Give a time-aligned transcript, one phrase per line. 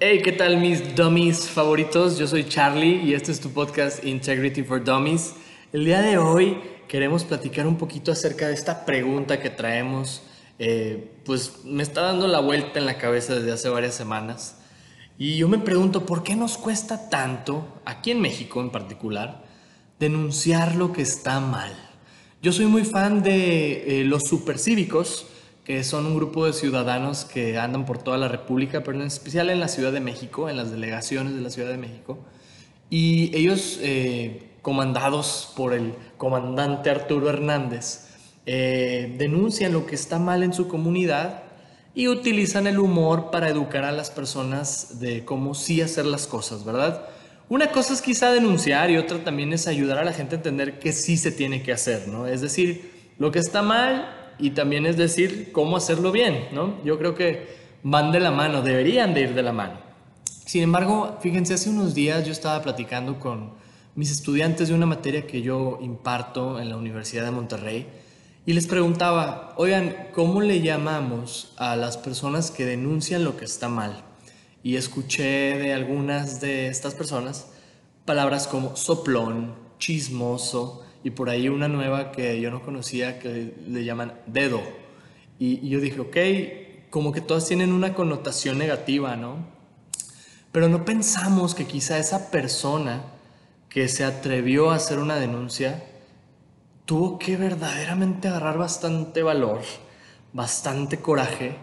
[0.00, 2.18] Hey, ¿qué tal mis dummies favoritos?
[2.18, 5.34] Yo soy Charlie y este es tu podcast Integrity for Dummies.
[5.72, 6.58] El día de hoy
[6.88, 10.22] queremos platicar un poquito acerca de esta pregunta que traemos.
[10.58, 14.58] Eh, pues me está dando la vuelta en la cabeza desde hace varias semanas.
[15.16, 19.44] Y yo me pregunto, ¿por qué nos cuesta tanto, aquí en México en particular,
[20.00, 21.72] denunciar lo que está mal?
[22.42, 25.28] Yo soy muy fan de eh, los supercívicos,
[25.64, 29.48] que son un grupo de ciudadanos que andan por toda la República, pero en especial
[29.48, 32.18] en la Ciudad de México, en las delegaciones de la Ciudad de México.
[32.90, 38.08] Y ellos, eh, comandados por el comandante Arturo Hernández,
[38.44, 41.44] eh, denuncian lo que está mal en su comunidad
[41.94, 46.64] y utilizan el humor para educar a las personas de cómo sí hacer las cosas,
[46.64, 47.08] ¿verdad?
[47.48, 50.78] Una cosa es quizá denunciar y otra también es ayudar a la gente a entender
[50.78, 52.26] que sí se tiene que hacer, ¿no?
[52.26, 56.82] Es decir, lo que está mal y también es decir cómo hacerlo bien, ¿no?
[56.84, 59.78] Yo creo que van de la mano, deberían de ir de la mano.
[60.46, 63.52] Sin embargo, fíjense, hace unos días yo estaba platicando con
[63.94, 67.86] mis estudiantes de una materia que yo imparto en la Universidad de Monterrey
[68.46, 73.68] y les preguntaba, oigan, ¿cómo le llamamos a las personas que denuncian lo que está
[73.68, 74.04] mal?
[74.62, 77.48] Y escuché de algunas de estas personas
[78.04, 83.84] palabras como soplón, chismoso, y por ahí una nueva que yo no conocía que le
[83.84, 84.62] llaman dedo.
[85.38, 89.46] Y, yo dije, ok, como que todas tienen una connotación negativa, ¿no?
[90.50, 93.02] Pero no pensamos que quizá esa persona
[93.68, 95.84] que se atrevió a hacer una denuncia
[96.86, 99.60] tuvo que verdaderamente agarrar bastante valor,
[100.32, 101.56] bastante coraje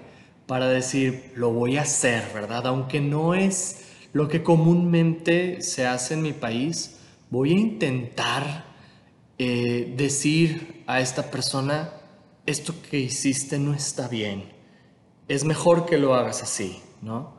[0.46, 2.68] para decir, lo voy a hacer, ¿verdad?
[2.68, 6.98] Aunque no es lo que comúnmente se hace en mi país,
[7.30, 8.71] voy a intentar
[9.44, 11.94] eh, decir a esta persona,
[12.46, 14.44] esto que hiciste no está bien,
[15.28, 17.34] es mejor que lo hagas así, ¿no?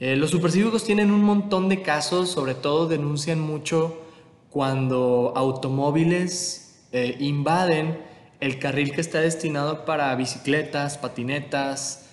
[0.00, 4.02] Eh, los supercívicos tienen un montón de casos, sobre todo denuncian mucho
[4.50, 8.04] cuando automóviles eh, invaden
[8.40, 12.04] el carril que está destinado para bicicletas, patinetas,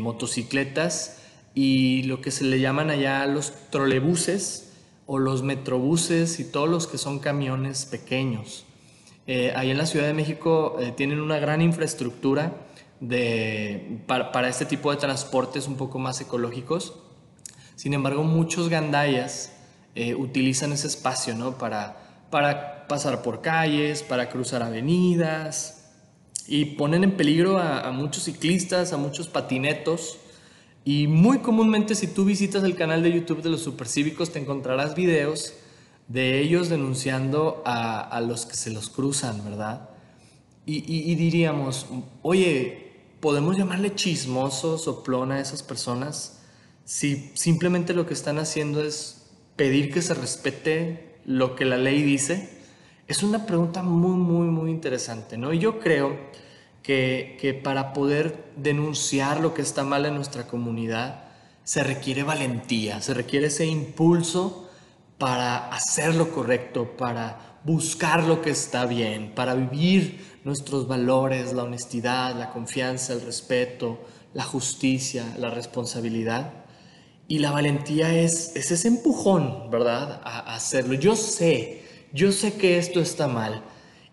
[0.00, 1.18] motocicletas
[1.52, 4.65] y lo que se le llaman allá los trolebuses,
[5.06, 8.64] o los metrobuses y todos los que son camiones pequeños.
[9.26, 12.52] Eh, ahí en la Ciudad de México eh, tienen una gran infraestructura
[13.00, 16.94] de, para, este tipo de transportes un poco más ecológicos.
[17.76, 19.52] Sin embargo, muchos gandayas
[19.94, 21.58] eh, utilizan ese espacio ¿no?
[21.58, 25.84] para, para pasar por calles, para cruzar avenidas
[26.48, 30.18] y ponen en peligro a muchos ciclistas, a muchos patinetos
[30.86, 34.94] y muy comúnmente si tú visitas el canal de YouTube de los supercívicos te encontrarás
[34.94, 35.52] videos
[36.06, 39.90] de ellos denunciando a, los que se los cruzan, ¿verdad?
[40.64, 41.88] Y, diríamos,
[42.22, 46.38] oye, ¿podemos llamarle chismosos o plona a esas personas
[46.84, 49.26] si simplemente lo que están haciendo es
[49.56, 52.60] pedir que se respete lo que la ley dice?
[53.08, 55.52] Es una pregunta muy, muy, muy interesante, ¿no?
[55.52, 56.16] Y yo creo
[56.86, 61.24] que, para poder denunciar lo que está mal en nuestra comunidad
[61.64, 64.70] se requiere valentía, se requiere ese impulso
[65.18, 71.64] para hacer lo correcto, para buscar lo que está bien, para vivir nuestros valores, la
[71.64, 73.98] honestidad, la confianza, el respeto,
[74.32, 76.52] la justicia, la responsabilidad.
[77.26, 80.20] Y la valentía es, ese empujón, ¿verdad?
[80.22, 80.94] a hacerlo.
[80.94, 81.82] Yo sé,
[82.12, 83.64] yo sé que esto está mal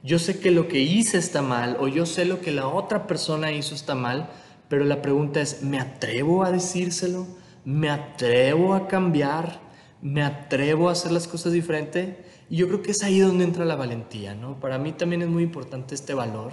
[0.04, 3.08] yo sé que lo que hice está mal o yo sé lo que la otra
[3.08, 4.30] persona hizo está mal,
[4.68, 7.26] pero la pregunta es, ¿me atrevo a decírselo?
[7.64, 9.62] ¿Me atrevo a cambiar?
[10.02, 12.26] ¿Me atrevo a hacer las cosas diferente?
[12.50, 14.60] Y yo creo que es ahí donde entra la valentía, ¿no?
[14.60, 16.52] Para mí también es muy importante este valor.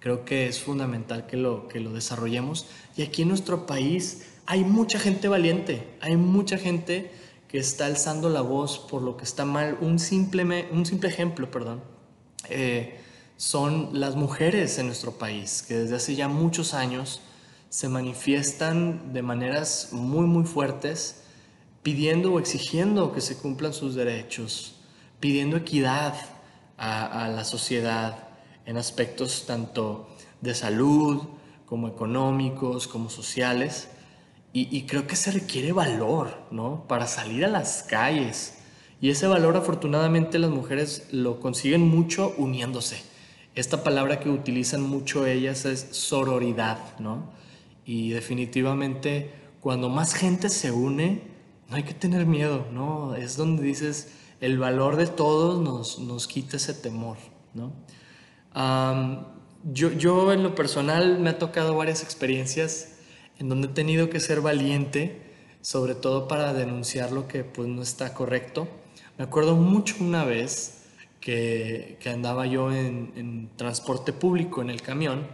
[0.00, 2.66] Creo que es fundamental que lo, que lo desarrollemos.
[2.96, 7.12] Y aquí en nuestro país hay mucha gente valiente, hay mucha gente
[7.46, 9.78] que está alzando la voz por lo que está mal.
[9.80, 12.01] Un simple, un simple ejemplo, perdón
[12.52, 13.00] eh,
[13.36, 17.20] son las mujeres en nuestro país, que desde hace ya muchos años
[17.68, 21.22] se manifiestan de maneras muy, muy fuertes,
[21.82, 24.76] pidiendo o exigiendo que se cumplan sus derechos,
[25.20, 26.14] pidiendo equidad
[26.76, 28.28] a, la sociedad
[28.66, 30.08] en aspectos tanto
[30.40, 31.22] de salud
[31.66, 33.88] como económicos, como sociales.
[34.52, 36.86] Y, y, creo que se requiere valor, ¿no?
[36.86, 38.58] Para salir a las calles,
[39.02, 43.02] y ese valor afortunadamente las mujeres lo consiguen mucho uniéndose.
[43.56, 47.32] Esta palabra que utilizan mucho ellas es sororidad, ¿no?
[47.84, 51.20] Y definitivamente cuando más gente se une,
[51.68, 53.16] no hay que tener miedo, ¿no?
[53.16, 57.16] Es donde dices, el valor de todos nos, nos quita ese temor,
[57.54, 57.72] ¿no?
[59.64, 62.98] yo, yo en lo personal me ha tocado varias experiencias
[63.40, 65.22] en donde he tenido que ser valiente
[65.60, 68.68] sobre todo para denunciar lo que pues no está correcto.
[69.22, 70.82] Me acuerdo mucho una vez
[71.20, 75.28] que, andaba yo en, transporte público en el camión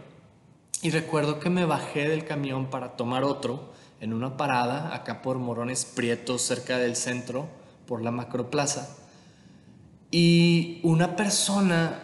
[0.83, 5.39] y recuerdo que me bajé del camión para tomar otro en una parada acá por
[5.39, 7.47] Morones Prietos cerca del centro
[7.87, 8.95] por la macroplaza.
[10.11, 11.99] Y una persona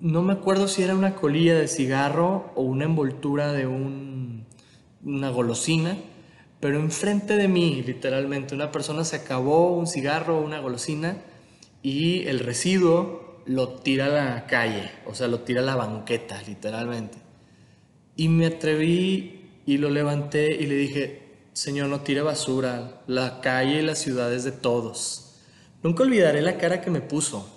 [0.00, 4.46] no me acuerdo si era una colilla de cigarro o una envoltura de un,
[5.04, 5.98] una golosina
[6.60, 11.16] pero enfrente de mí, literalmente, una persona se acabó un cigarro o una golosina
[11.82, 16.40] y el residuo lo tira a la calle, o sea, lo tira a la banqueta,
[16.46, 17.16] literalmente.
[18.14, 21.22] Y me atreví y lo levanté y le dije,
[21.54, 25.38] Señor, no tire basura, la calle y la ciudad es de todos.
[25.82, 27.48] Nunca olvidaré la cara que me puso.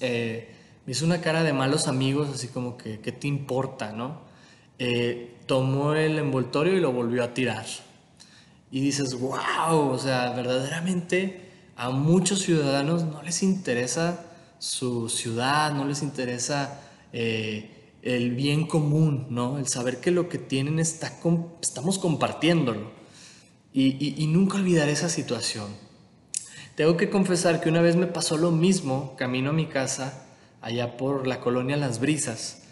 [0.00, 0.48] Eh,
[0.86, 4.22] me hizo una cara de malos amigos, así como que, ¿qué te importa, no?
[4.78, 7.66] Eh, tomó el envoltorio y lo volvió a tirar
[8.72, 14.24] y dices, wow, o sea, verdaderamente a muchos ciudadanos no les interesa
[14.58, 16.80] su ciudad, no les interesa
[17.12, 19.58] eh, el bien común, ¿no?
[19.58, 21.12] El saber que lo que tienen está
[21.60, 22.90] estamos compartiéndolo.
[23.74, 25.66] Y, nunca olvidaré esa situación.
[26.74, 30.26] Tengo que confesar que una vez me pasó lo mismo camino a mi casa,
[30.62, 32.62] allá por la colonia Las Brisas,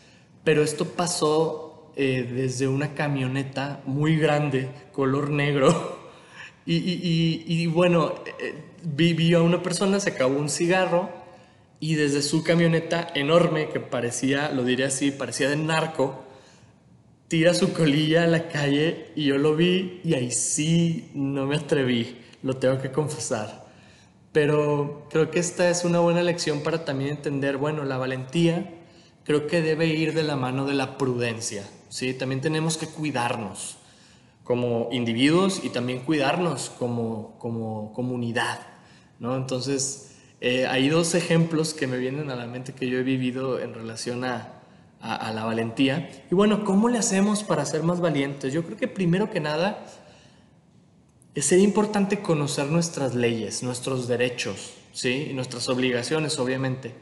[0.45, 1.70] pero esto pasó
[2.03, 6.01] eh, desde una camioneta muy grande, color negro.
[6.67, 8.55] Y, bueno, eh,
[8.85, 11.11] vi, a una persona, se acabó un cigarro
[11.81, 16.25] y desde su camioneta enorme, que parecía, lo diré así, parecía de narco,
[17.27, 21.57] tira su colilla a la calle y yo lo vi y ahí sí no me
[21.57, 23.67] atreví, lo tengo que confesar.
[24.33, 28.71] Pero creo que esta es una buena lección para también entender, bueno, la valentía
[29.25, 31.65] creo que debe ir de la mano de la prudencia.
[31.91, 32.15] ¿Sí?
[32.15, 33.77] También tenemos que cuidarnos
[34.45, 38.59] como individuos y también cuidarnos como, como comunidad.
[39.19, 39.37] ¿no?
[39.37, 43.61] Entonces, eh, hay dos ejemplos que me vienen a la mente que yo he vivido
[43.61, 44.61] en relación a,
[45.01, 46.11] a, la valentía.
[46.31, 48.53] Y bueno, ¿cómo le hacemos para ser más valientes?
[48.53, 49.87] Yo creo que primero que nada,
[51.37, 55.29] sería importante conocer nuestras leyes, nuestros derechos, ¿sí?
[55.31, 56.95] Y nuestras obligaciones, obviamente.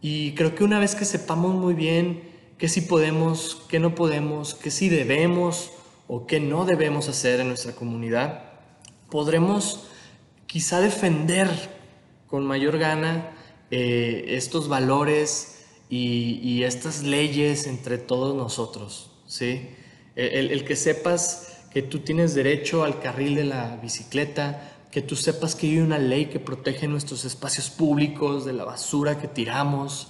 [0.00, 4.54] Y creo que una vez que sepamos muy bien qué sí podemos, qué no podemos,
[4.54, 5.70] qué sí debemos
[6.06, 8.42] o qué no debemos hacer en nuestra comunidad,
[9.10, 9.84] podremos
[10.46, 11.48] quizá defender
[12.26, 13.30] con mayor gana
[13.70, 19.70] eh, estos valores y, estas leyes entre todos nosotros, ¿sí?
[20.16, 25.54] el que sepas que tú tienes derecho al carril de la bicicleta, que tú sepas
[25.54, 30.08] que hay una ley que protege nuestros espacios públicos de la basura que tiramos,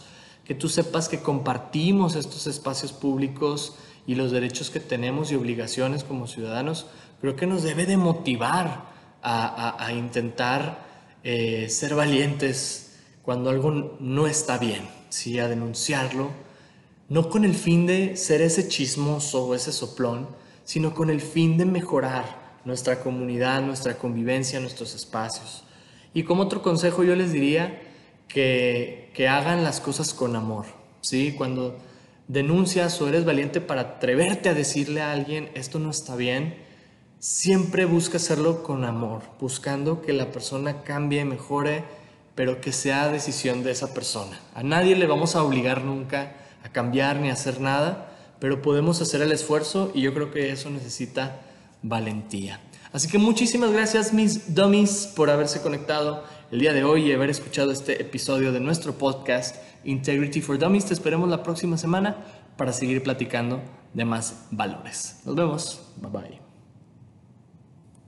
[0.48, 3.74] que tú sepas que compartimos estos espacios públicos
[4.06, 6.86] y los derechos que tenemos y obligaciones como ciudadanos,
[7.20, 8.86] creo que nos debe de motivar
[9.22, 10.86] a, intentar
[11.22, 15.38] eh, ser valientes cuando algo no está bien, ¿sí?
[15.38, 16.30] a denunciarlo,
[17.10, 20.28] no con el fin de ser ese chismoso o ese soplón,
[20.64, 25.64] sino con el fin de mejorar nuestra comunidad, nuestra convivencia, nuestros espacios.
[26.14, 27.82] Y como otro consejo yo les diría
[28.28, 30.66] que, que hagan las cosas con amor,
[31.00, 31.34] ¿sí?
[31.36, 31.76] Cuando
[32.28, 36.56] denuncias o eres valiente para atreverte a decirle a alguien esto no está bien,
[37.19, 41.84] siempre busca hacerlo con amor, buscando que la persona cambie, mejore,
[42.34, 44.38] pero que sea decisión de esa persona.
[44.55, 49.00] A nadie le vamos a obligar nunca a cambiar ni a hacer nada, pero podemos
[49.00, 51.41] hacer el esfuerzo y yo creo que eso necesita
[51.82, 52.60] valentía.
[52.93, 57.31] Así que muchísimas gracias mis dummies por haberse conectado el día de hoy y haber
[57.31, 60.86] escuchado este episodio de nuestro podcast Integrity for Dummies.
[60.86, 62.17] Te esperemos la próxima semana
[62.56, 63.60] para seguir platicando
[63.94, 65.20] de más valores.
[65.24, 65.81] Nos vemos.
[65.96, 66.47] Bye bye.